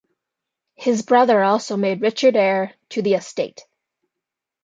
[0.73, 3.61] His brother also made Richard heir to the estate.